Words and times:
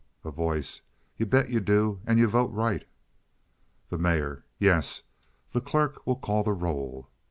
A 0.23 0.31
Voice. 0.31 0.81
"You 1.15 1.27
bet 1.27 1.51
you 1.51 1.59
do, 1.59 2.01
and 2.07 2.17
you 2.17 2.27
vote 2.27 2.51
right." 2.51 2.87
The 3.89 3.99
Mayor. 3.99 4.45
"Yes. 4.57 5.03
The 5.51 5.61
clerk 5.61 6.07
will 6.07 6.15
call 6.15 6.41
the 6.43 6.53
roll." 6.53 7.11